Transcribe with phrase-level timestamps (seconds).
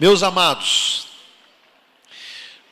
[0.00, 1.06] Meus amados,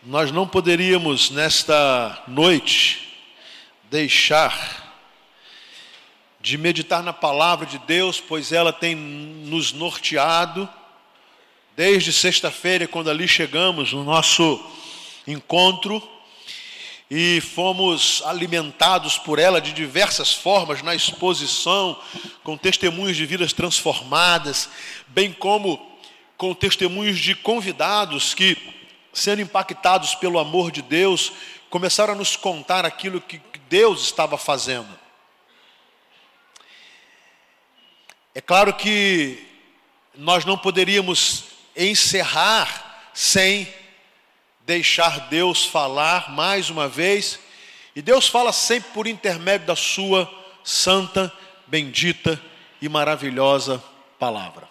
[0.02, 3.14] nós não poderíamos nesta noite
[3.90, 4.90] deixar
[6.40, 10.68] de meditar na palavra de Deus, pois ela tem nos norteado
[11.76, 14.58] desde sexta-feira, quando ali chegamos no nosso
[15.26, 16.02] encontro
[17.10, 22.00] e fomos alimentados por ela de diversas formas na exposição,
[22.42, 24.70] com testemunhos de vidas transformadas,
[25.08, 25.89] bem como
[26.40, 28.56] com testemunhos de convidados que,
[29.12, 31.34] sendo impactados pelo amor de Deus,
[31.68, 34.88] começaram a nos contar aquilo que Deus estava fazendo.
[38.34, 39.46] É claro que
[40.14, 41.44] nós não poderíamos
[41.76, 43.70] encerrar sem
[44.62, 47.38] deixar Deus falar mais uma vez,
[47.94, 50.26] e Deus fala sempre por intermédio da Sua
[50.64, 51.30] santa,
[51.66, 52.40] bendita
[52.80, 53.84] e maravilhosa
[54.18, 54.69] palavra.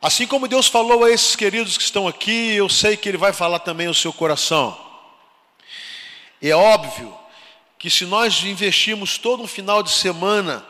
[0.00, 3.32] Assim como Deus falou a esses queridos que estão aqui, eu sei que Ele vai
[3.32, 4.78] falar também ao seu coração.
[6.40, 7.18] É óbvio
[7.76, 10.64] que se nós investirmos todo um final de semana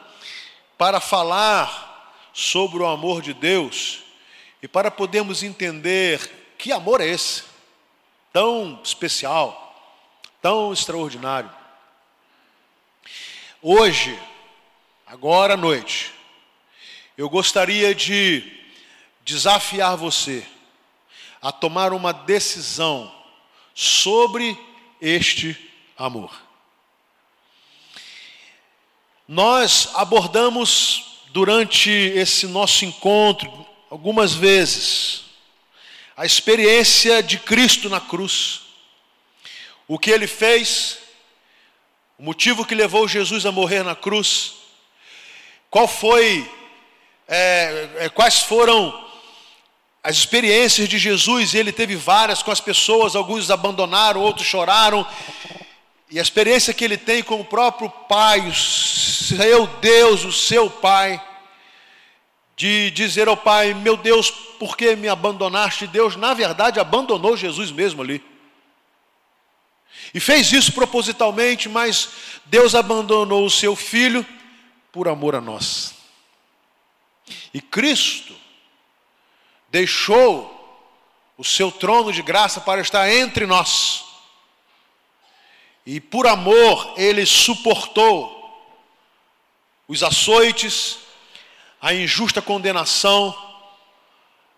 [0.78, 4.00] para falar sobre o amor de Deus
[4.62, 7.44] e para podermos entender que amor é esse,
[8.32, 10.02] tão especial,
[10.40, 11.50] tão extraordinário.
[13.60, 14.18] Hoje,
[15.06, 16.14] agora à noite,
[17.14, 18.57] eu gostaria de
[19.28, 20.42] desafiar você
[21.42, 23.14] a tomar uma decisão
[23.74, 24.58] sobre
[25.02, 25.54] este
[25.98, 26.34] amor.
[29.28, 35.24] Nós abordamos durante esse nosso encontro algumas vezes
[36.16, 38.62] a experiência de Cristo na cruz,
[39.86, 41.00] o que ele fez,
[42.18, 44.54] o motivo que levou Jesus a morrer na cruz,
[45.68, 46.50] qual foi,
[47.28, 49.06] é, é, quais foram
[50.02, 55.06] as experiências de Jesus, ele teve várias com as pessoas, alguns abandonaram, outros choraram.
[56.10, 60.70] E a experiência que ele tem com o próprio Pai, o seu Deus, o seu
[60.70, 61.22] Pai,
[62.56, 65.86] de dizer ao Pai: Meu Deus, por que me abandonaste?
[65.86, 68.24] Deus, na verdade, abandonou Jesus mesmo ali.
[70.14, 72.08] E fez isso propositalmente, mas
[72.46, 74.24] Deus abandonou o seu filho
[74.90, 75.94] por amor a nós.
[77.52, 78.34] E Cristo
[79.68, 80.54] deixou
[81.36, 84.04] o seu trono de graça para estar entre nós.
[85.86, 88.36] E por amor ele suportou
[89.86, 90.98] os açoites,
[91.80, 93.34] a injusta condenação,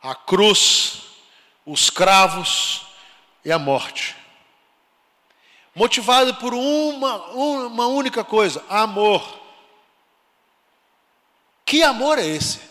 [0.02, 1.02] a cruz,
[1.64, 2.86] os cravos
[3.44, 4.16] e a morte.
[5.74, 9.38] Motivado por uma, uma única coisa: amor.
[11.64, 12.69] Que amor é esse?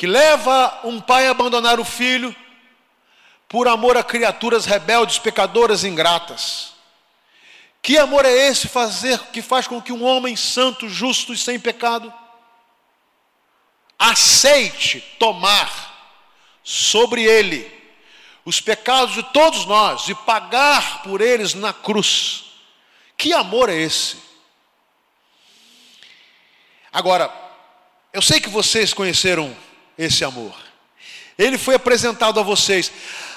[0.00, 2.34] Que leva um pai a abandonar o filho
[3.46, 6.72] por amor a criaturas rebeldes, pecadoras, ingratas.
[7.82, 11.60] Que amor é esse fazer que faz com que um homem santo, justo e sem
[11.60, 12.10] pecado
[13.98, 16.16] aceite tomar
[16.64, 17.70] sobre ele
[18.42, 22.54] os pecados de todos nós e pagar por eles na cruz?
[23.18, 24.16] Que amor é esse?
[26.90, 27.30] Agora,
[28.14, 29.54] eu sei que vocês conheceram
[30.00, 30.56] esse amor.
[31.38, 32.90] Ele foi apresentado a vocês.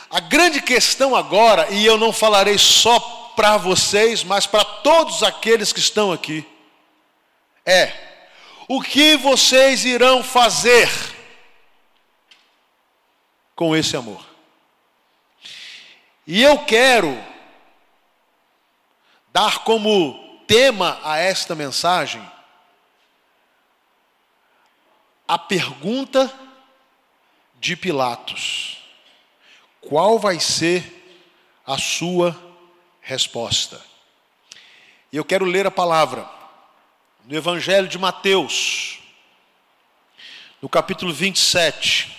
[0.09, 3.00] A grande questão agora, e eu não falarei só
[3.35, 6.46] para vocês, mas para todos aqueles que estão aqui,
[7.66, 7.91] é:
[8.68, 10.90] o que vocês irão fazer
[13.56, 14.25] com esse amor?
[16.25, 17.22] E eu quero
[19.34, 22.23] dar como tema a esta mensagem
[25.28, 26.31] a pergunta
[27.63, 28.78] de Pilatos.
[29.79, 30.84] Qual vai ser
[31.66, 32.38] a sua
[33.00, 33.81] resposta?
[35.13, 36.29] E eu quero ler a palavra
[37.23, 39.00] no Evangelho de Mateus,
[40.62, 42.13] no capítulo 27.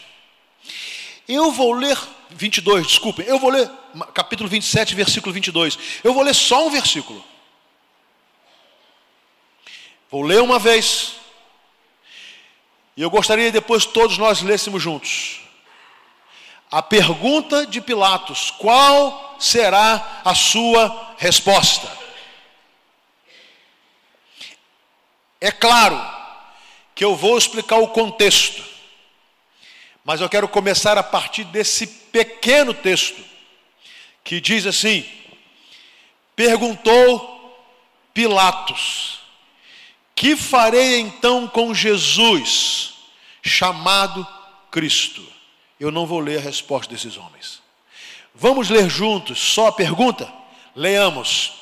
[1.28, 1.98] Eu vou ler
[2.30, 3.70] 22, desculpem, eu vou ler
[4.14, 5.78] capítulo 27, versículo 22.
[6.02, 7.22] Eu vou ler só um versículo.
[10.10, 11.13] Vou ler uma vez,
[12.96, 15.40] e eu gostaria depois todos nós lêssemos juntos.
[16.70, 21.90] A pergunta de Pilatos: qual será a sua resposta?
[25.40, 26.00] É claro
[26.94, 28.64] que eu vou explicar o contexto,
[30.04, 33.22] mas eu quero começar a partir desse pequeno texto,
[34.22, 35.04] que diz assim:
[36.36, 37.32] Perguntou
[38.12, 39.20] Pilatos,
[40.14, 42.94] que farei então com Jesus,
[43.42, 44.26] chamado
[44.70, 45.24] Cristo.
[45.78, 47.60] Eu não vou ler a resposta desses homens.
[48.34, 50.32] Vamos ler juntos só a pergunta?
[50.74, 51.52] Leamos.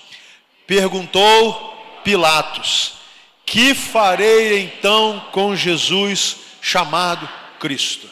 [0.66, 2.94] Perguntou Pilatos:
[3.44, 7.28] Que farei então com Jesus chamado
[7.58, 8.08] Cristo?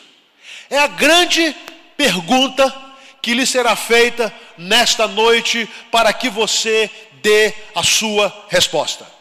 [0.69, 1.55] É a grande
[1.97, 2.75] pergunta
[3.23, 6.91] que lhe será feita nesta noite para que você
[7.23, 9.20] dê a sua resposta.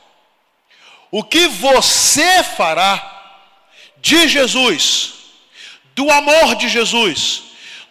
[1.12, 3.18] O que você fará
[3.98, 5.14] de Jesus,
[5.96, 7.44] do amor de Jesus,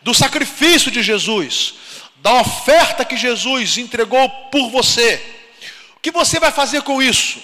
[0.03, 1.75] do sacrifício de Jesus,
[2.17, 5.23] da oferta que Jesus entregou por você.
[5.97, 7.41] O que você vai fazer com isso?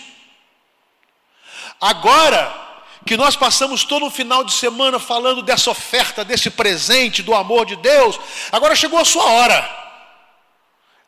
[1.80, 2.62] Agora
[3.06, 7.66] que nós passamos todo o final de semana falando dessa oferta, desse presente, do amor
[7.66, 8.18] de Deus,
[8.50, 9.84] agora chegou a sua hora.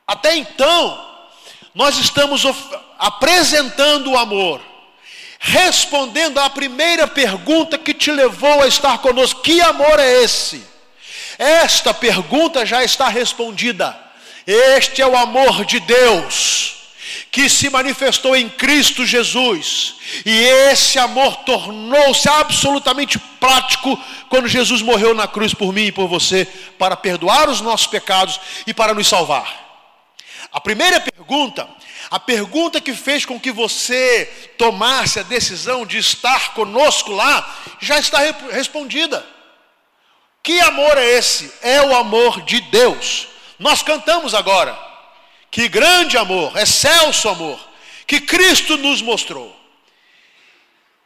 [0.06, 1.15] Até então,
[1.76, 2.42] nós estamos
[2.98, 4.62] apresentando o amor,
[5.38, 10.64] respondendo à primeira pergunta que te levou a estar conosco: que amor é esse?
[11.38, 13.94] Esta pergunta já está respondida.
[14.46, 16.76] Este é o amor de Deus
[17.30, 19.96] que se manifestou em Cristo Jesus.
[20.24, 26.08] E esse amor tornou-se absolutamente prático quando Jesus morreu na cruz por mim e por
[26.08, 26.48] você,
[26.78, 29.65] para perdoar os nossos pecados e para nos salvar.
[30.52, 31.68] A primeira pergunta,
[32.10, 34.26] a pergunta que fez com que você
[34.56, 38.18] tomasse a decisão de estar conosco lá, já está
[38.50, 39.24] respondida.
[40.42, 41.52] Que amor é esse?
[41.60, 43.26] É o amor de Deus.
[43.58, 44.78] Nós cantamos agora.
[45.50, 47.58] Que grande amor, excelso amor,
[48.06, 49.54] que Cristo nos mostrou.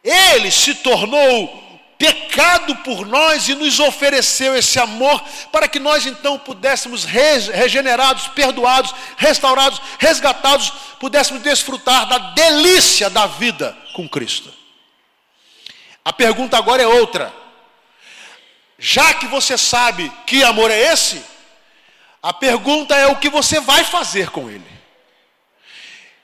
[0.03, 1.70] Ele se tornou
[2.01, 8.95] pecado por nós e nos ofereceu esse amor para que nós então pudéssemos regenerados, perdoados,
[9.19, 14.51] restaurados, resgatados, pudéssemos desfrutar da delícia da vida com Cristo.
[16.03, 17.35] A pergunta agora é outra.
[18.79, 21.23] Já que você sabe que amor é esse,
[22.23, 24.65] a pergunta é o que você vai fazer com ele.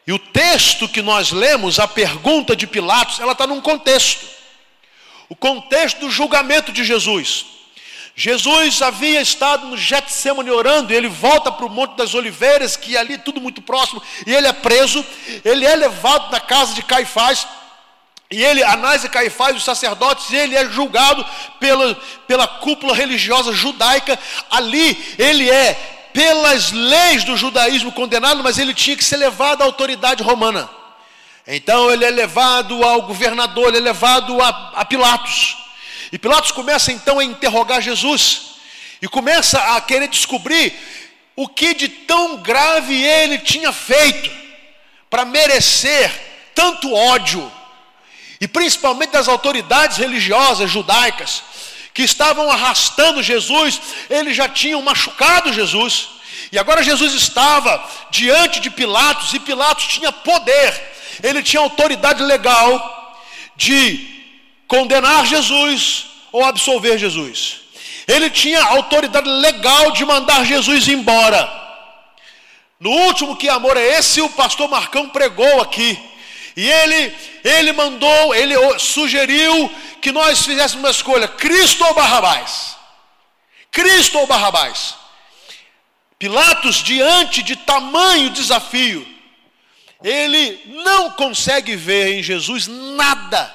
[0.06, 4.35] E o texto que nós lemos, a pergunta de Pilatos, ela está num contexto.
[5.28, 7.46] O contexto do julgamento de Jesus.
[8.14, 12.96] Jesus havia estado no Getsemane orando, e ele volta para o Monte das Oliveiras, que
[12.96, 15.04] é ali tudo muito próximo, e ele é preso,
[15.44, 17.46] ele é levado na casa de Caifás,
[18.30, 21.24] e ele, Anás e Caifás, os sacerdotes, ele é julgado
[21.60, 21.94] pela,
[22.26, 24.18] pela cúpula religiosa judaica.
[24.50, 25.74] Ali ele é,
[26.12, 30.68] pelas leis do judaísmo, condenado, mas ele tinha que ser levado à autoridade romana.
[31.46, 35.56] Então ele é levado ao governador, ele é levado a, a Pilatos.
[36.10, 38.56] E Pilatos começa então a interrogar Jesus.
[39.00, 40.74] E começa a querer descobrir
[41.36, 44.30] o que de tão grave ele tinha feito
[45.10, 46.10] para merecer
[46.54, 47.52] tanto ódio
[48.40, 51.42] e principalmente das autoridades religiosas judaicas,
[51.94, 56.08] que estavam arrastando Jesus, eles já tinham machucado Jesus,
[56.52, 63.14] e agora Jesus estava diante de Pilatos, e Pilatos tinha poder, ele tinha autoridade legal
[63.56, 64.06] de
[64.68, 67.60] condenar Jesus ou absolver Jesus.
[68.06, 71.64] Ele tinha autoridade legal de mandar Jesus embora.
[72.78, 75.98] No último que amor é esse, o pastor Marcão pregou aqui.
[76.56, 77.14] E ele,
[77.44, 79.70] ele mandou, ele sugeriu
[80.00, 82.76] que nós fizéssemos uma escolha: Cristo ou Barrabás?
[83.70, 84.94] Cristo ou Barrabás?
[86.18, 89.06] Pilatos, diante de tamanho desafio,
[90.02, 93.54] ele não consegue ver em Jesus nada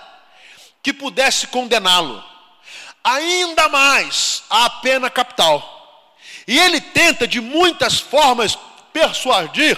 [0.82, 2.24] que pudesse condená-lo,
[3.04, 6.08] ainda mais a pena capital.
[6.48, 8.58] E ele tenta de muitas formas
[8.92, 9.78] persuadir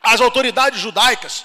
[0.00, 1.44] as autoridades judaicas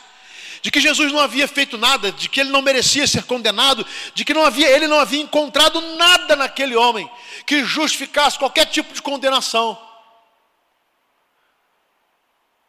[0.61, 4.25] de que Jesus não havia feito nada, de que ele não merecia ser condenado, de
[4.25, 7.09] que não havia, ele não havia encontrado nada naquele homem
[7.45, 9.79] que justificasse qualquer tipo de condenação.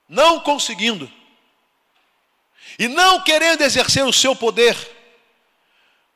[0.09, 1.11] Não conseguindo,
[2.79, 4.77] e não querendo exercer o seu poder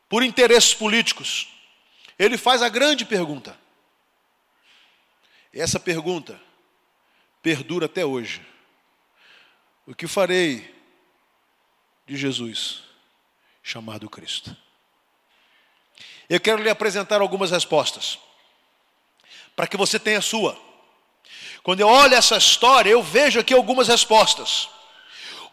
[0.07, 1.47] por interesses políticos,
[2.17, 3.57] ele faz a grande pergunta.
[5.53, 6.39] E essa pergunta
[7.41, 8.41] perdura até hoje.
[9.85, 10.73] O que farei
[12.07, 12.83] de Jesus,
[13.61, 14.55] chamado Cristo.
[16.29, 18.17] Eu quero lhe apresentar algumas respostas,
[19.55, 20.57] para que você tenha a sua.
[21.61, 24.69] Quando eu olho essa história, eu vejo aqui algumas respostas.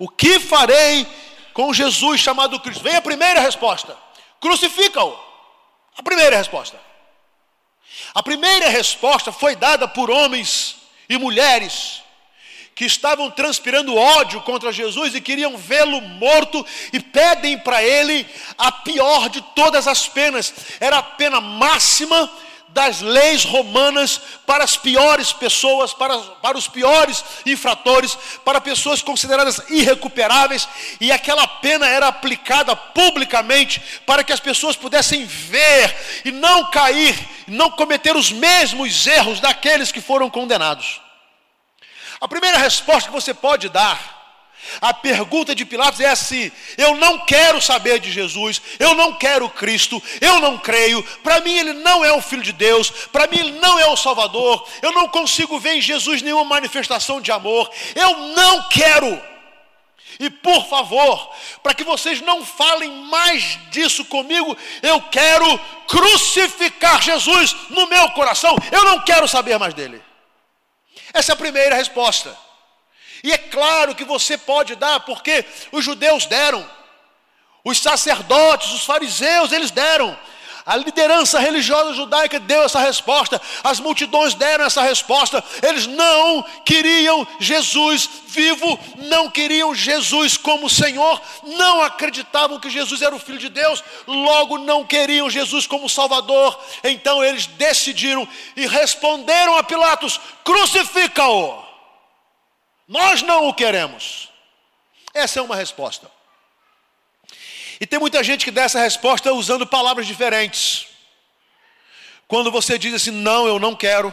[0.01, 1.07] O que farei
[1.53, 2.83] com Jesus chamado Cristo?
[2.83, 3.95] Vem a primeira resposta:
[4.41, 5.15] crucifica-o.
[5.95, 6.81] A primeira resposta.
[8.15, 10.77] A primeira resposta foi dada por homens
[11.07, 12.03] e mulheres
[12.75, 16.65] que estavam transpirando ódio contra Jesus e queriam vê-lo morto
[16.95, 18.27] e pedem para ele
[18.57, 20.55] a pior de todas as penas.
[20.81, 22.33] Era a pena máxima
[22.73, 29.61] das leis romanas para as piores pessoas, para, para os piores infratores, para pessoas consideradas
[29.69, 30.69] irrecuperáveis,
[31.01, 37.17] e aquela pena era aplicada publicamente para que as pessoas pudessem ver e não cair,
[37.47, 41.01] não cometer os mesmos erros daqueles que foram condenados.
[42.21, 44.20] A primeira resposta que você pode dar
[44.81, 49.49] a pergunta de Pilatos é assim: eu não quero saber de Jesus, eu não quero
[49.49, 53.39] Cristo, eu não creio, para mim ele não é o Filho de Deus, para mim
[53.39, 57.71] ele não é o Salvador, eu não consigo ver em Jesus nenhuma manifestação de amor,
[57.95, 59.31] eu não quero.
[60.19, 61.31] E por favor,
[61.63, 68.55] para que vocês não falem mais disso comigo, eu quero crucificar Jesus no meu coração,
[68.71, 70.03] eu não quero saber mais dele.
[71.15, 72.37] Essa é a primeira resposta.
[73.23, 76.69] E é claro que você pode dar, porque os judeus deram,
[77.65, 80.17] os sacerdotes, os fariseus, eles deram.
[80.65, 85.43] A liderança religiosa judaica deu essa resposta, as multidões deram essa resposta.
[85.63, 93.15] Eles não queriam Jesus vivo, não queriam Jesus como Senhor, não acreditavam que Jesus era
[93.15, 96.59] o Filho de Deus, logo não queriam Jesus como Salvador.
[96.85, 101.70] Então eles decidiram e responderam a Pilatos: crucifica-o.
[102.91, 104.29] Nós não o queremos.
[105.15, 106.11] Essa é uma resposta.
[107.81, 110.89] E tem muita gente que dá essa resposta usando palavras diferentes.
[112.27, 114.13] Quando você diz assim, não, eu não quero,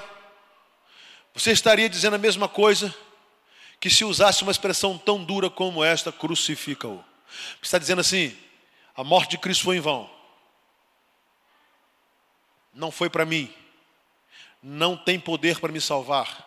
[1.33, 2.95] você estaria dizendo a mesma coisa
[3.79, 7.03] que se usasse uma expressão tão dura como esta, crucifica-o.
[7.59, 8.37] Você está dizendo assim,
[8.95, 10.07] a morte de Cristo foi em vão.
[12.71, 13.51] Não foi para mim.
[14.61, 16.45] Não tem poder para me salvar.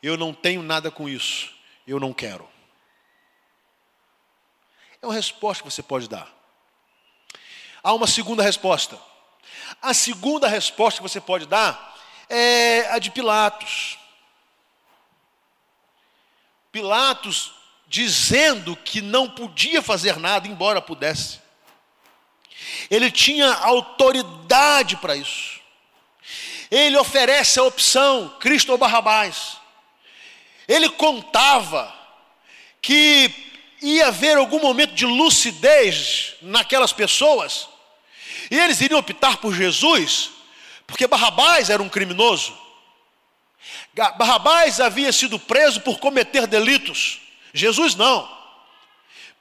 [0.00, 1.55] Eu não tenho nada com isso
[1.86, 2.48] eu não quero.
[5.00, 6.32] É uma resposta que você pode dar.
[7.82, 8.98] Há uma segunda resposta.
[9.80, 11.96] A segunda resposta que você pode dar
[12.28, 13.98] é a de Pilatos.
[16.72, 17.54] Pilatos
[17.86, 21.40] dizendo que não podia fazer nada, embora pudesse.
[22.90, 25.60] Ele tinha autoridade para isso.
[26.70, 29.58] Ele oferece a opção Cristo ou Barrabás.
[30.68, 31.94] Ele contava
[32.82, 33.30] que
[33.82, 37.68] ia haver algum momento de lucidez naquelas pessoas,
[38.50, 40.30] e eles iriam optar por Jesus,
[40.86, 42.56] porque Barrabás era um criminoso.
[44.16, 47.20] Barrabás havia sido preso por cometer delitos,
[47.52, 48.36] Jesus não.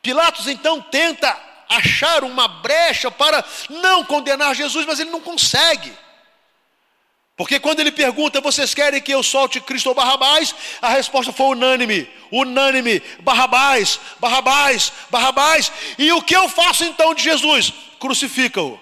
[0.01, 5.91] Pilatos então tenta achar uma brecha para não condenar Jesus, mas ele não consegue.
[7.37, 10.55] Porque quando ele pergunta, vocês querem que eu solte Cristo ou Barrabás?
[10.81, 15.71] A resposta foi unânime, unânime, Barrabás, Barrabás, Barrabás.
[15.97, 17.73] E o que eu faço então de Jesus?
[17.99, 18.79] Crucifica-o.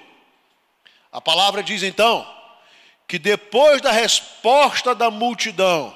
[1.12, 2.32] A palavra diz então
[3.08, 5.96] que depois da resposta da multidão,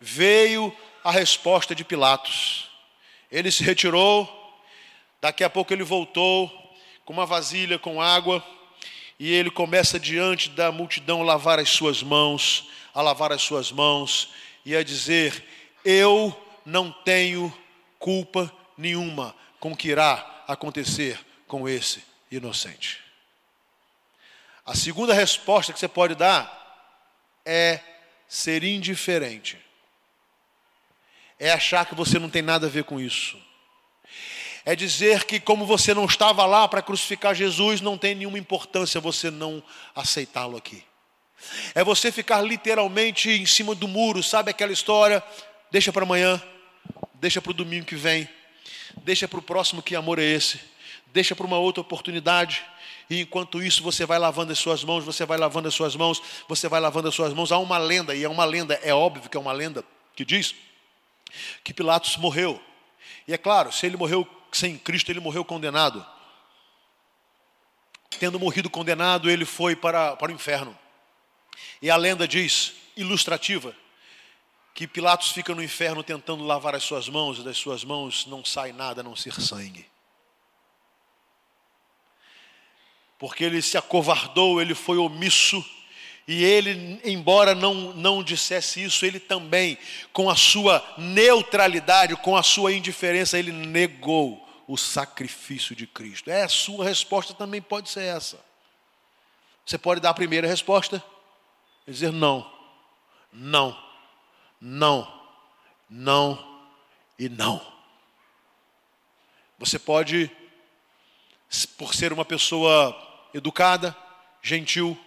[0.00, 2.68] veio a resposta de Pilatos.
[3.30, 4.28] Ele se retirou,
[5.20, 6.52] daqui a pouco ele voltou
[7.04, 8.44] com uma vasilha com água
[9.18, 13.70] e ele começa diante da multidão a lavar as suas mãos, a lavar as suas
[13.70, 14.32] mãos
[14.64, 15.44] e a dizer:
[15.84, 17.52] Eu não tenho
[17.98, 23.00] culpa nenhuma com o que irá acontecer com esse inocente.
[24.66, 26.62] A segunda resposta que você pode dar
[27.44, 27.80] é
[28.26, 29.58] ser indiferente.
[31.38, 33.36] É achar que você não tem nada a ver com isso
[34.64, 39.00] é dizer que, como você não estava lá para crucificar Jesus, não tem nenhuma importância
[39.00, 39.62] você não
[39.94, 40.82] aceitá-lo aqui.
[41.74, 45.22] É você ficar literalmente em cima do muro, sabe aquela história?
[45.70, 46.42] Deixa para amanhã,
[47.14, 48.26] deixa para o domingo que vem,
[49.02, 50.58] deixa para o próximo que amor é esse,
[51.12, 52.64] deixa para uma outra oportunidade.
[53.10, 56.22] E enquanto isso, você vai lavando as suas mãos, você vai lavando as suas mãos,
[56.48, 57.52] você vai lavando as suas mãos.
[57.52, 59.84] Há uma lenda, e é uma lenda, é óbvio que é uma lenda,
[60.16, 60.54] que diz
[61.62, 62.58] que Pilatos morreu.
[63.28, 66.04] E é claro, se ele morreu sem Cristo ele morreu condenado.
[68.18, 70.76] Tendo morrido condenado, ele foi para, para o inferno.
[71.82, 73.74] E a lenda diz, ilustrativa,
[74.74, 78.44] que Pilatos fica no inferno tentando lavar as suas mãos, e das suas mãos não
[78.44, 79.86] sai nada a não ser sangue.
[83.18, 85.64] Porque ele se acovardou, ele foi omisso,
[86.26, 89.78] e ele, embora não, não dissesse isso, ele também,
[90.12, 96.30] com a sua neutralidade, com a sua indiferença, ele negou o sacrifício de Cristo.
[96.30, 98.38] É, a sua resposta também pode ser essa.
[99.64, 101.02] Você pode dar a primeira resposta
[101.86, 102.50] e dizer não,
[103.32, 103.76] não,
[104.60, 105.22] não,
[105.88, 106.66] não
[107.18, 107.74] e não.
[109.58, 110.30] Você pode,
[111.78, 112.94] por ser uma pessoa
[113.32, 113.96] educada,
[114.42, 114.98] gentil,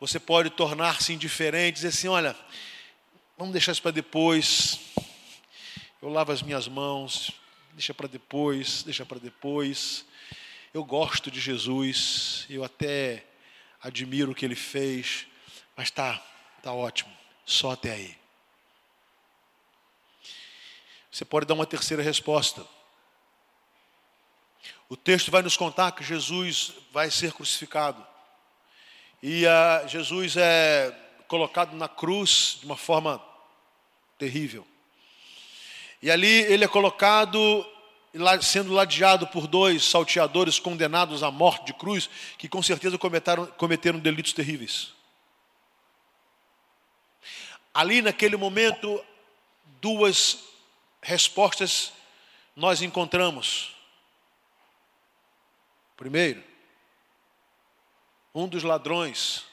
[0.00, 2.36] você pode tornar-se indiferente, dizer assim: olha,
[3.38, 4.80] vamos deixar isso para depois.
[6.02, 7.30] Eu lavo as minhas mãos,
[7.76, 10.06] deixa para depois, deixa para depois.
[10.72, 13.26] Eu gosto de Jesus, eu até
[13.82, 15.26] admiro o que ele fez,
[15.76, 16.18] mas tá,
[16.62, 17.14] tá ótimo,
[17.44, 18.16] só até aí.
[21.10, 22.66] Você pode dar uma terceira resposta.
[24.88, 28.06] O texto vai nos contar que Jesus vai ser crucificado.
[29.22, 33.22] E uh, Jesus é colocado na cruz de uma forma
[34.16, 34.66] terrível.
[36.06, 37.66] E ali ele é colocado,
[38.40, 42.08] sendo ladeado por dois salteadores condenados à morte de cruz,
[42.38, 44.94] que com certeza cometeram, cometeram delitos terríveis.
[47.74, 49.04] Ali naquele momento,
[49.80, 50.44] duas
[51.02, 51.92] respostas
[52.54, 53.74] nós encontramos.
[55.96, 56.40] Primeiro,
[58.32, 59.44] um dos ladrões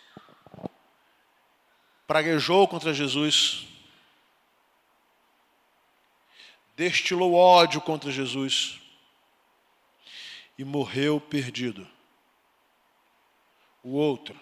[2.06, 3.73] praguejou contra Jesus,
[6.75, 8.80] destilou ódio contra Jesus
[10.58, 11.88] e morreu perdido.
[13.84, 14.39] O outro,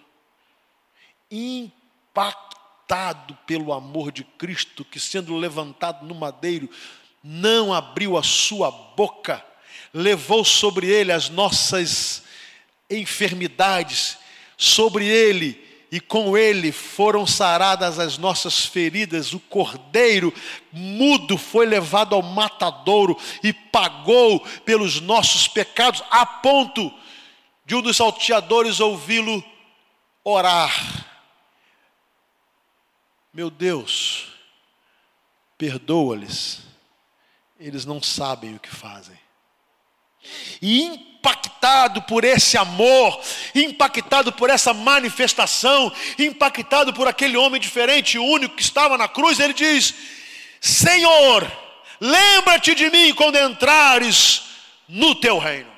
[1.30, 6.70] impactado pelo amor de Cristo, que sendo levantado no madeiro,
[7.24, 9.44] não abriu a sua boca,
[9.94, 12.24] levou sobre ele as nossas
[12.90, 14.18] enfermidades,
[14.58, 19.34] sobre ele e com ele foram saradas as nossas feridas.
[19.34, 20.34] O cordeiro
[20.72, 26.92] mudo foi levado ao matadouro e pagou pelos nossos pecados, a ponto
[27.66, 29.44] de um dos salteadores ouvi-lo
[30.24, 31.06] orar.
[33.34, 34.28] Meu Deus,
[35.58, 36.62] perdoa-lhes,
[37.60, 39.21] eles não sabem o que fazem.
[40.62, 43.22] E impactado por esse amor,
[43.54, 49.54] impactado por essa manifestação, impactado por aquele homem diferente, único que estava na cruz, ele
[49.54, 49.94] diz:
[50.60, 51.50] Senhor,
[52.00, 54.44] lembra-te de mim quando entrares
[54.88, 55.72] no teu reino.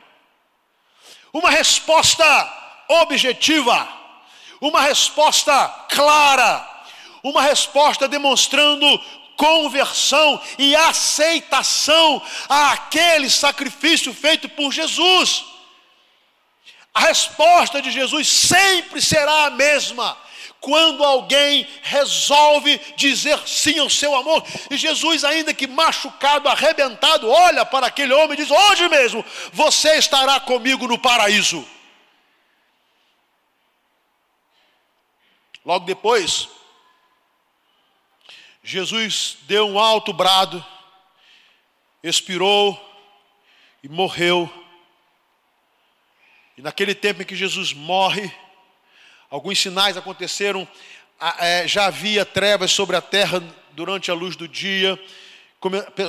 [1.33, 2.25] Uma resposta
[2.87, 3.87] objetiva,
[4.61, 6.69] uma resposta clara,
[7.21, 8.85] uma resposta demonstrando
[9.37, 15.45] conversão e aceitação àquele sacrifício feito por Jesus.
[16.93, 20.17] A resposta de Jesus sempre será a mesma.
[20.59, 27.65] Quando alguém resolve dizer sim ao seu amor, e Jesus, ainda que machucado, arrebentado, olha
[27.65, 31.67] para aquele homem e diz: Hoje mesmo você estará comigo no paraíso.
[35.65, 36.47] Logo depois,
[38.65, 40.65] Jesus deu um alto brado,
[42.01, 42.79] expirou
[43.83, 44.49] e morreu.
[46.57, 48.31] E naquele tempo em que Jesus morre,
[49.29, 50.65] alguns sinais aconteceram,
[51.39, 54.97] é, já havia trevas sobre a terra durante a luz do dia,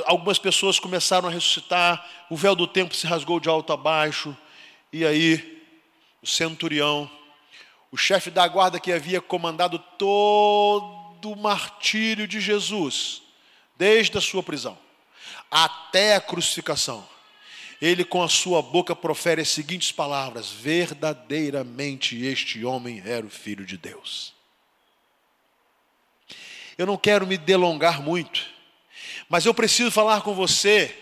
[0.05, 4.35] algumas pessoas começaram a ressuscitar, o véu do templo se rasgou de alto a baixo,
[4.93, 5.61] e aí
[6.21, 7.09] o centurião,
[7.91, 13.23] o chefe da guarda que havia comandado todo do martírio de Jesus,
[13.75, 14.77] desde a sua prisão
[15.49, 17.07] até a crucificação,
[17.81, 23.65] ele com a sua boca profere as seguintes palavras: verdadeiramente este homem era o filho
[23.65, 24.33] de Deus.
[26.77, 28.45] Eu não quero me delongar muito,
[29.27, 30.95] mas eu preciso falar com você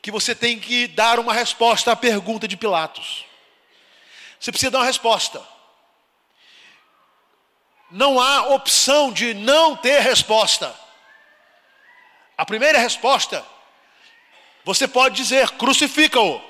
[0.00, 3.24] que você tem que dar uma resposta à pergunta de Pilatos.
[4.38, 5.53] Você precisa dar uma resposta
[7.94, 10.74] não há opção de não ter resposta.
[12.36, 13.44] A primeira resposta,
[14.64, 16.42] você pode dizer: crucifica-o.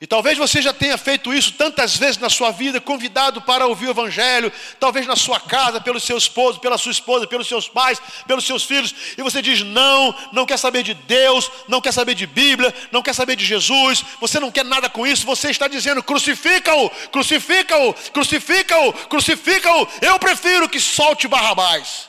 [0.00, 3.88] E talvez você já tenha feito isso tantas vezes na sua vida, convidado para ouvir
[3.88, 8.00] o Evangelho, talvez na sua casa, pelo seu esposo, pela sua esposa, pelos seus pais,
[8.24, 12.14] pelos seus filhos, e você diz: não, não quer saber de Deus, não quer saber
[12.14, 15.66] de Bíblia, não quer saber de Jesus, você não quer nada com isso, você está
[15.66, 22.07] dizendo: crucifica-o, crucifica-o, crucifica-o, crucifica-o, eu prefiro que solte Barrabás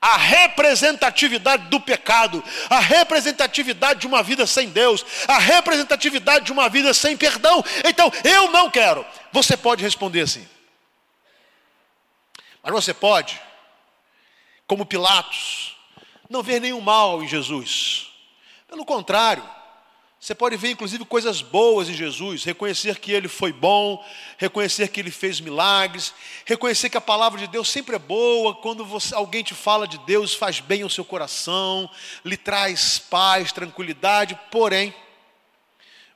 [0.00, 6.68] a representatividade do pecado, a representatividade de uma vida sem Deus, a representatividade de uma
[6.68, 7.64] vida sem perdão.
[7.84, 9.04] Então, eu não quero.
[9.32, 10.48] Você pode responder assim.
[12.62, 13.40] Mas você pode,
[14.66, 15.76] como Pilatos,
[16.28, 18.08] não ver nenhum mal em Jesus.
[18.68, 19.42] Pelo contrário,
[20.20, 24.04] Você pode ver, inclusive, coisas boas em Jesus, reconhecer que ele foi bom,
[24.36, 26.12] reconhecer que ele fez milagres,
[26.44, 29.96] reconhecer que a palavra de Deus sempre é boa, quando você, alguém te fala de
[29.98, 31.88] Deus, faz bem ao seu coração,
[32.24, 34.92] lhe traz paz, tranquilidade, porém,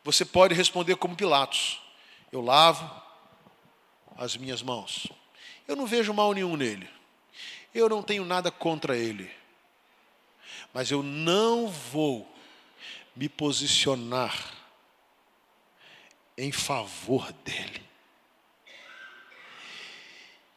[0.02, 1.80] você pode responder como Pilatos:
[2.32, 2.90] Eu lavo
[4.16, 5.06] as minhas mãos.
[5.68, 6.90] Eu não vejo mal nenhum nele,
[7.72, 9.30] eu não tenho nada contra ele,
[10.74, 12.31] mas eu não vou
[13.14, 14.34] me posicionar
[16.36, 17.82] em favor dele.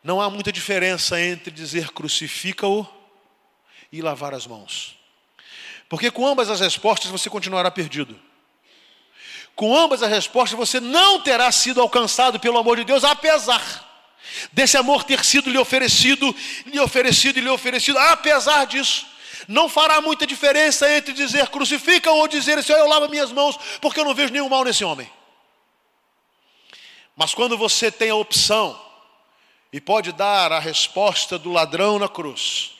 [0.04, 2.88] Não há muita diferença entre dizer crucifica-o
[3.91, 4.96] e lavar as mãos.
[5.89, 8.20] Porque com ambas as respostas você continuará perdido.
[9.56, 13.84] Com ambas as respostas você não terá sido alcançado pelo amor de Deus, apesar
[14.52, 19.08] desse amor ter sido lhe oferecido, lhe oferecido e lhe oferecido, apesar disso.
[19.48, 24.00] Não fará muita diferença entre dizer crucifica ou dizer Senhor, eu lavo minhas mãos, porque
[24.00, 25.10] eu não vejo nenhum mal nesse homem.
[27.16, 28.80] Mas quando você tem a opção
[29.72, 32.76] e pode dar a resposta do ladrão na cruz,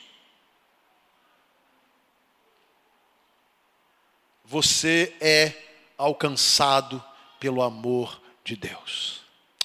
[4.44, 5.54] você é
[5.98, 7.04] alcançado
[7.40, 9.22] pelo amor de Deus.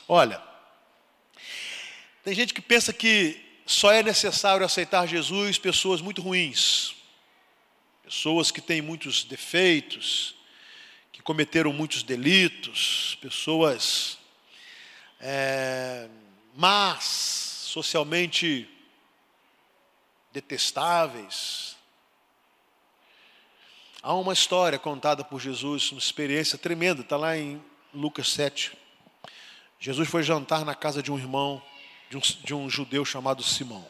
[0.08, 0.40] Olha,
[2.22, 6.96] tem gente que pensa que só é necessário aceitar Jesus pessoas muito ruins,
[8.02, 10.34] pessoas que têm muitos defeitos,
[11.12, 14.18] que cometeram muitos delitos, pessoas
[15.20, 16.08] é,
[16.56, 18.68] más, socialmente
[20.32, 21.76] detestáveis.
[24.02, 27.62] Há uma história contada por Jesus, uma experiência tremenda, está lá em
[27.94, 28.76] Lucas 7.
[29.78, 31.62] Jesus foi jantar na casa de um irmão
[32.10, 33.88] de um, de um judeu chamado Simão.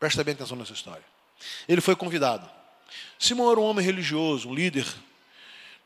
[0.00, 1.04] Presta bem atenção nessa história.
[1.68, 2.48] Ele foi convidado.
[3.18, 4.86] Simão era um homem religioso, um líder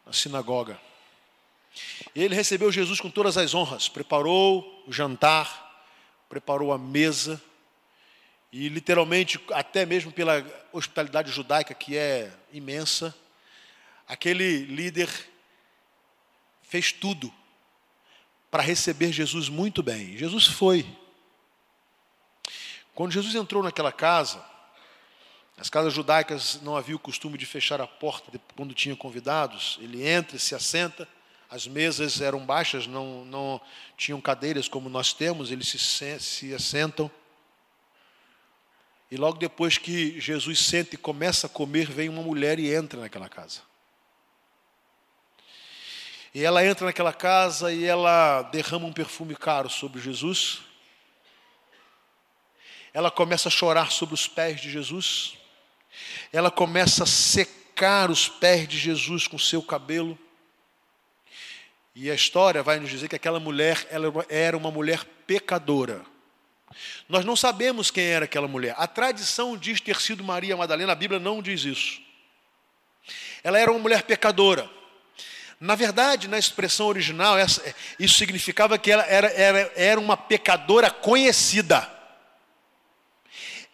[0.07, 0.81] na sinagoga.
[2.15, 5.85] Ele recebeu Jesus com todas as honras, preparou o jantar,
[6.29, 7.43] preparou a mesa,
[8.53, 13.15] e literalmente, até mesmo pela hospitalidade judaica, que é imensa,
[14.07, 15.09] aquele líder
[16.63, 17.33] fez tudo
[18.53, 20.15] para receber Jesus muito bem.
[20.15, 20.87] Jesus foi.
[22.95, 24.45] Quando Jesus entrou naquela casa,
[25.57, 29.79] as casas judaicas não havia o costume de fechar a porta quando tinha convidados.
[29.81, 31.09] Ele entra, se assenta,
[31.49, 33.59] as mesas eram baixas, não, não
[33.97, 37.11] tinham cadeiras como nós temos, eles se, se assentam.
[39.11, 43.01] E logo depois que Jesus senta e começa a comer, vem uma mulher e entra
[43.01, 43.72] naquela casa.
[46.35, 50.61] E ela entra naquela casa e ela derrama um perfume caro sobre Jesus.
[52.95, 55.37] Ela começa a chorar sobre os pés de Jesus.
[56.33, 60.19] Ela começa a secar os pés de Jesus com seu cabelo.
[61.95, 63.87] E a história vai nos dizer que aquela mulher
[64.31, 66.03] era uma mulher pecadora.
[67.07, 68.75] Nós não sabemos quem era aquela mulher.
[68.79, 72.01] A tradição diz ter sido Maria Madalena, a Bíblia não diz isso.
[73.45, 74.71] Ela era uma mulher pecadora.
[75.63, 77.37] Na verdade, na expressão original,
[77.97, 81.89] isso significava que ela era, era, era uma pecadora conhecida.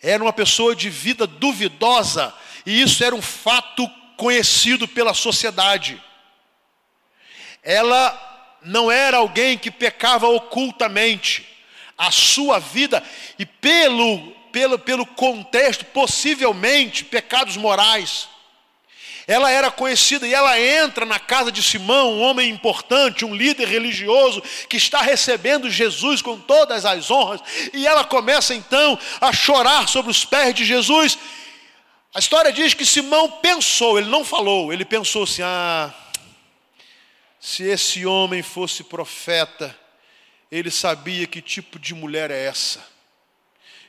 [0.03, 2.35] Era uma pessoa de vida duvidosa,
[2.66, 5.98] e isso era um fato conhecido pela sociedade.
[7.62, 11.48] Ela não era alguém que pecava ocultamente.
[11.96, 13.03] A sua vida,
[13.38, 18.29] e pelo, pelo, pelo contexto, possivelmente pecados morais
[19.29, 23.69] ela era conhecida e ela entra na casa de Simão, um homem importante, um líder
[23.69, 27.43] religioso, que está recebendo Jesus com todas as honras,
[27.75, 31.19] e ela começa então a chorar sobre os pés de Jesus.
[32.14, 35.93] A história diz que Simão pensou, ele não falou, ele pensou assim: ah,
[37.38, 39.79] se esse homem fosse profeta,
[40.51, 42.83] ele sabia que tipo de mulher é essa,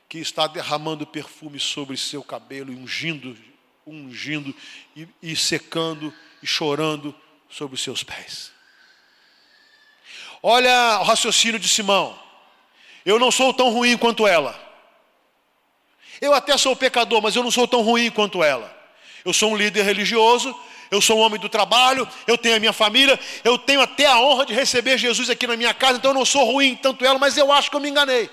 [0.10, 3.38] que está derramando perfume sobre seu cabelo e ungindo
[3.90, 4.56] ungindo
[4.96, 7.14] e, e secando e chorando
[7.50, 8.52] sobre os seus pés.
[10.42, 12.18] Olha o raciocínio de Simão.
[13.06, 14.58] Eu não sou tão ruim quanto ela.
[16.22, 18.76] Eu até sou pecador, mas eu não sou tão ruim quanto ela.
[19.24, 20.56] Eu sou um líder religioso,
[20.92, 24.20] eu sou um homem do trabalho, eu tenho a minha família, eu tenho até a
[24.20, 27.20] honra de receber Jesus aqui na minha casa, então eu não sou ruim tanto ela,
[27.20, 28.30] mas eu acho que eu me enganei.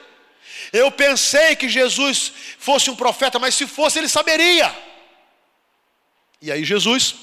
[0.73, 4.75] Eu pensei que Jesus fosse um profeta, mas se fosse, ele saberia.
[6.47, 7.17] E aí Jesus,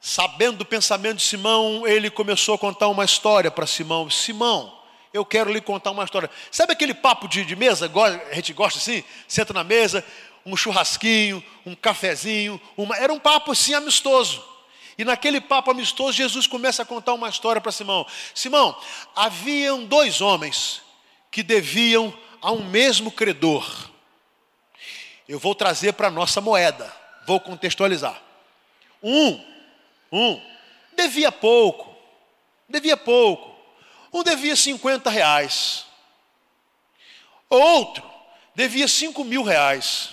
[0.00, 4.08] sabendo do pensamento de Simão, ele começou a contar uma história para Simão.
[4.08, 4.72] Simão,
[5.12, 6.30] eu quero lhe contar uma história.
[6.48, 7.90] Sabe aquele papo de, de mesa?
[8.30, 9.02] A gente gosta assim?
[9.26, 10.04] Senta na mesa,
[10.46, 12.96] um churrasquinho, um cafezinho, uma...
[12.96, 14.40] era um papo assim amistoso.
[14.96, 18.06] E naquele papo amistoso, Jesus começa a contar uma história para Simão.
[18.32, 18.78] Simão,
[19.16, 20.82] haviam dois homens
[21.32, 23.90] que deviam a um mesmo credor.
[25.28, 26.92] Eu vou trazer para a nossa moeda,
[27.26, 28.20] vou contextualizar.
[29.02, 29.40] Um,
[30.10, 30.40] um,
[30.96, 31.96] devia pouco,
[32.68, 33.52] devia pouco.
[34.12, 35.86] Um devia 50 reais.
[37.48, 38.02] Outro
[38.54, 40.10] devia 5 mil reais.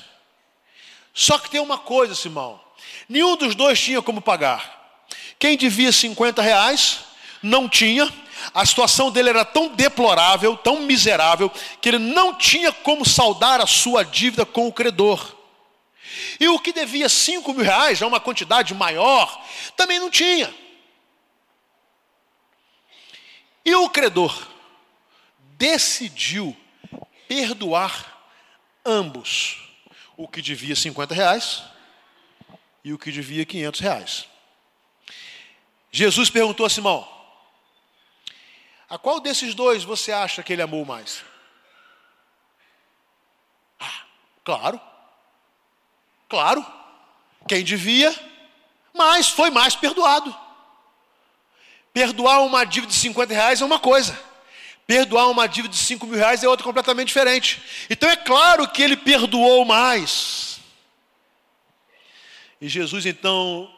[1.13, 2.59] Só que tem uma coisa, Simão.
[3.07, 5.05] Nenhum dos dois tinha como pagar.
[5.37, 6.99] Quem devia 50 reais
[7.41, 8.11] não tinha.
[8.53, 13.67] A situação dele era tão deplorável, tão miserável, que ele não tinha como saldar a
[13.67, 15.35] sua dívida com o credor.
[16.39, 20.53] E o que devia 5 mil reais, já uma quantidade maior, também não tinha.
[23.65, 24.47] E o credor
[25.57, 26.55] decidiu
[27.27, 28.17] perdoar
[28.85, 29.57] ambos,
[30.17, 31.63] o que devia 50 reais
[32.83, 34.25] e o que devia 500 reais.
[35.91, 37.07] Jesus perguntou a Simão:
[38.89, 41.23] A qual desses dois você acha que ele amou mais?
[43.79, 44.03] Ah,
[44.43, 44.81] claro,
[46.27, 46.65] claro,
[47.47, 48.13] quem devia,
[48.93, 50.35] mas foi mais perdoado.
[51.93, 54.19] Perdoar uma dívida de 50 reais é uma coisa,
[54.87, 57.61] perdoar uma dívida de 5 mil reais é outra completamente diferente.
[57.89, 60.59] Então é claro que ele perdoou mais.
[62.59, 63.71] E Jesus então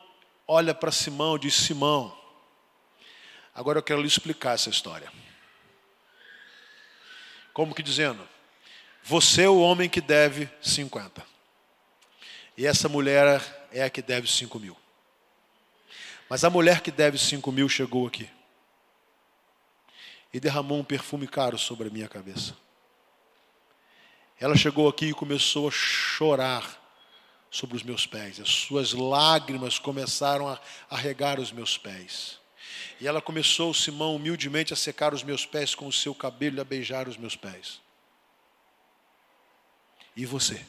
[0.47, 2.17] olha para Simão e diz: Simão,
[3.53, 5.11] agora eu quero lhe explicar essa história.
[7.53, 8.27] Como que dizendo,
[9.03, 11.25] você é o homem que deve 50.
[12.57, 14.77] E essa mulher é a que deve 5 mil.
[16.31, 18.29] Mas a mulher que deve cinco mil chegou aqui
[20.33, 22.55] e derramou um perfume caro sobre a minha cabeça.
[24.39, 26.79] Ela chegou aqui e começou a chorar
[27.51, 28.39] sobre os meus pés.
[28.39, 30.57] As suas lágrimas começaram a,
[30.89, 32.39] a regar os meus pés.
[33.01, 36.61] E ela começou, Simão, humildemente a secar os meus pés com o seu cabelo e
[36.61, 37.81] a beijar os meus pés.
[40.15, 40.63] E você?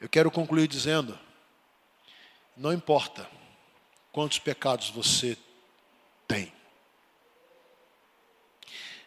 [0.00, 1.16] Eu quero concluir dizendo:
[2.56, 3.30] não importa
[4.10, 5.38] quantos pecados você
[6.26, 6.52] tem,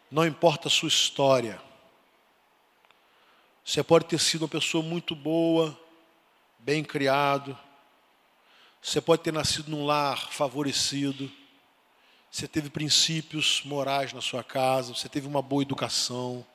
[0.10, 1.62] não importa a sua história,
[3.67, 5.77] você pode ter sido uma pessoa muito boa,
[6.58, 7.60] bem criado,
[8.82, 11.30] você pode ter nascido num lar favorecido,
[12.32, 16.47] você teve princípios morais na sua casa, você teve uma boa educação,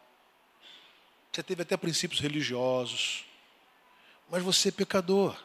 [1.31, 3.27] você teve até princípios religiosos.
[4.31, 5.37] Mas você é pecador.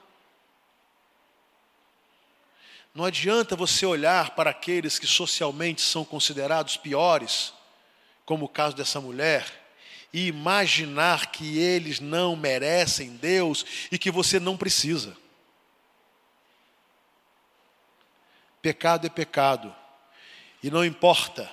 [2.95, 7.53] Não adianta você olhar para aqueles que socialmente são considerados piores,
[8.25, 9.66] como o caso dessa mulher,
[10.13, 15.15] e imaginar que eles não merecem Deus e que você não precisa.
[18.62, 19.74] Pecado é pecado,
[20.62, 21.52] e não importa,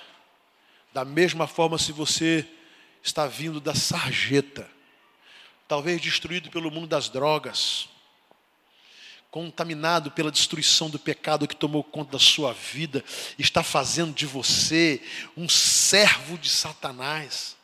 [0.93, 2.47] da mesma forma se você
[3.03, 4.69] está vindo da sarjeta,
[5.67, 7.87] talvez destruído pelo mundo das drogas,
[9.29, 13.03] contaminado pela destruição do pecado que tomou conta da sua vida,
[13.37, 15.01] está fazendo de você
[15.35, 17.55] um servo de Satanás.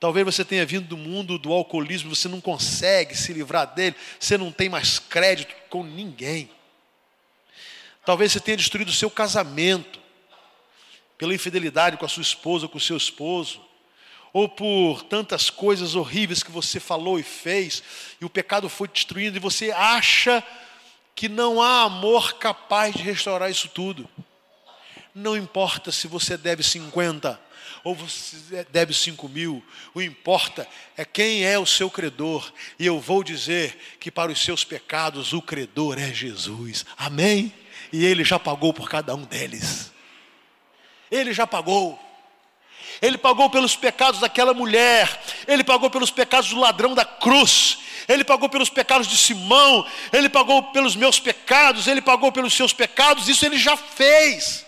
[0.00, 4.38] Talvez você tenha vindo do mundo do alcoolismo, você não consegue se livrar dele, você
[4.38, 6.50] não tem mais crédito com ninguém.
[8.04, 10.00] Talvez você tenha destruído o seu casamento
[11.18, 13.60] pela infidelidade com a sua esposa, com o seu esposo
[14.32, 17.82] ou por tantas coisas horríveis que você falou e fez,
[18.20, 20.42] e o pecado foi destruindo, e você acha
[21.14, 24.08] que não há amor capaz de restaurar isso tudo.
[25.14, 27.40] Não importa se você deve 50
[27.82, 33.00] ou você deve 5 mil, o importa é quem é o seu credor, e eu
[33.00, 37.52] vou dizer que para os seus pecados o credor é Jesus, amém?
[37.92, 39.90] E ele já pagou por cada um deles,
[41.10, 41.98] ele já pagou.
[43.00, 48.24] Ele pagou pelos pecados daquela mulher, ele pagou pelos pecados do ladrão da cruz, ele
[48.24, 53.28] pagou pelos pecados de Simão, ele pagou pelos meus pecados, ele pagou pelos seus pecados,
[53.28, 54.66] isso ele já fez.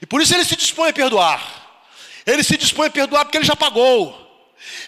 [0.00, 1.61] E por isso ele se dispõe a perdoar.
[2.26, 4.20] Ele se dispõe a perdoar porque ele já pagou.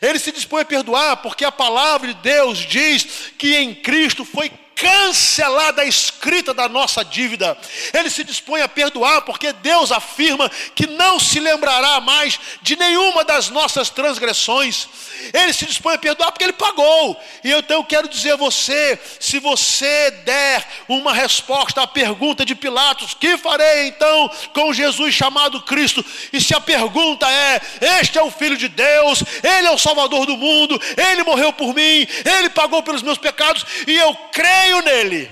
[0.00, 4.50] Ele se dispõe a perdoar porque a palavra de Deus diz que em Cristo foi
[4.84, 7.56] cancelada a escrita da nossa dívida.
[7.94, 13.24] Ele se dispõe a perdoar, porque Deus afirma que não se lembrará mais de nenhuma
[13.24, 14.86] das nossas transgressões.
[15.32, 17.18] Ele se dispõe a perdoar porque ele pagou.
[17.42, 22.54] E então eu quero dizer a você: se você der uma resposta à pergunta de
[22.54, 26.04] Pilatos, que farei então com Jesus chamado Cristo?
[26.30, 27.60] E se a pergunta é:
[28.00, 31.74] Este é o Filho de Deus, Ele é o Salvador do mundo, Ele morreu por
[31.74, 32.06] mim,
[32.38, 35.30] Ele pagou pelos meus pecados e eu creio nele.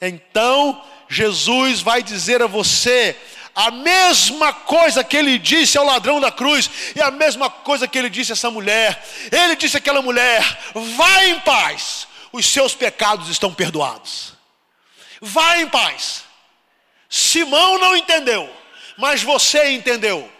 [0.00, 3.16] Então Jesus vai dizer a você:
[3.54, 7.96] a mesma coisa que ele disse ao ladrão da cruz, e a mesma coisa que
[7.96, 9.02] ele disse a essa mulher.
[9.30, 10.42] Ele disse àquela mulher:
[10.74, 14.34] Vá em paz, os seus pecados estão perdoados.
[15.20, 16.24] Vá em paz.
[17.08, 18.50] Simão não entendeu,
[18.98, 20.30] mas você entendeu.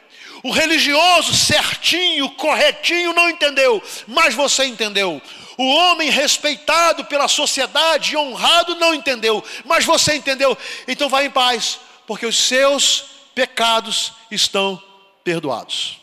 [0.42, 5.22] O religioso certinho, corretinho não entendeu, mas você entendeu.
[5.56, 10.56] O homem respeitado pela sociedade, honrado, não entendeu, mas você entendeu.
[10.88, 14.82] Então vá em paz porque os seus pecados estão
[15.22, 16.00] perdoados.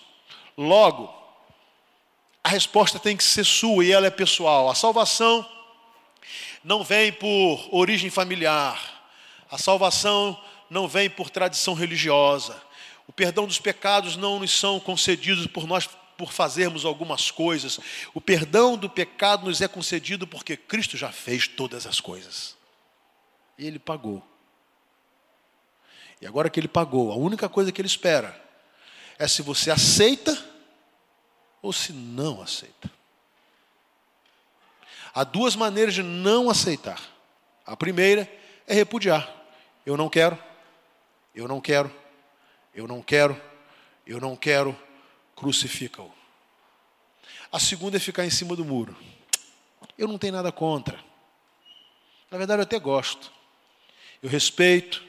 [0.58, 1.14] Logo,
[2.44, 4.70] a resposta tem que ser sua e ela é pessoal.
[4.70, 5.48] A salvação
[6.64, 9.04] não vem por origem familiar,
[9.50, 12.62] a salvação não vem por tradição religiosa.
[13.08, 15.90] O perdão dos pecados não nos são concedidos por nós
[16.22, 17.80] por fazermos algumas coisas.
[18.14, 22.56] O perdão do pecado nos é concedido porque Cristo já fez todas as coisas.
[23.58, 24.22] E ele pagou.
[26.22, 28.40] E agora que ele pagou, a única coisa que ele espera
[29.18, 30.38] é se você aceita
[31.60, 32.92] ou se não aceita.
[35.12, 37.02] Há duas maneiras de não aceitar.
[37.66, 38.32] A primeira
[38.68, 39.28] é repudiar.
[39.84, 40.38] Eu não quero,
[41.34, 41.92] eu não quero,
[42.76, 43.42] eu não quero,
[44.06, 44.78] eu não quero,
[45.42, 46.14] crucifica-o.
[47.52, 48.96] A segunda é ficar em cima do muro.
[49.98, 51.04] Eu não tenho nada contra.
[52.30, 53.32] Na verdade, eu até gosto.
[54.22, 55.04] Eu respeito,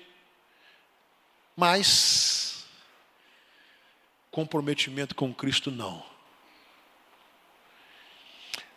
[1.54, 2.64] mas
[4.30, 6.02] comprometimento com Cristo não.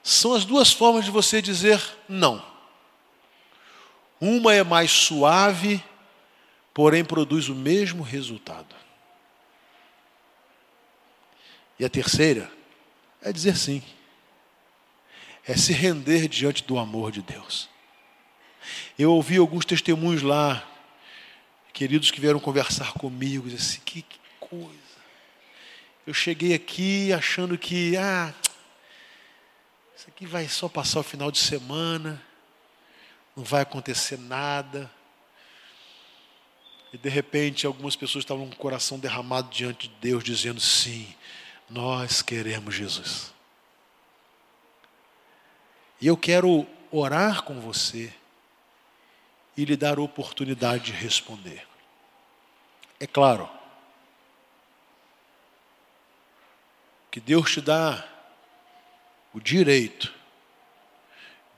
[0.04, 2.46] São as duas formas de você dizer não.
[4.20, 5.82] Uma é mais suave,
[6.74, 8.85] porém produz o mesmo resultado.
[11.80, 12.52] E a terceira
[13.22, 13.84] é dizer sim.
[15.48, 17.70] É se render diante do amor de Deus.
[18.98, 20.66] Eu ouvi alguns testemunhos lá
[21.74, 24.80] queridos que vieram conversar comigo, disse assim, que, que coisa.
[26.08, 28.34] Eu cheguei aqui achando que, ah,
[29.98, 32.22] isso aqui vai só passar o final de semana,
[33.36, 34.90] não vai acontecer nada.
[36.94, 41.14] E de repente algumas pessoas estavam com o coração derramado diante de Deus, dizendo sim,
[41.69, 43.34] nós queremos Jesus.
[45.99, 48.13] E eu quero orar com você
[49.58, 51.65] e lhe dar oportunidade de responder.
[52.99, 53.49] É claro
[57.10, 58.08] que Deus te dá
[59.34, 60.13] o direito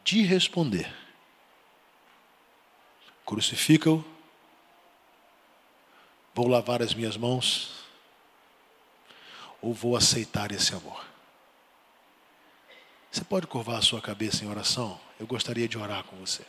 [0.03, 0.91] de responder.
[3.25, 4.05] Crucifica-o,
[6.33, 7.76] vou lavar as minhas mãos,
[9.67, 11.05] ou vou aceitar esse amor.
[13.11, 14.97] Você pode curvar a sua cabeça em oração?
[15.19, 16.45] Eu gostaria de orar com você.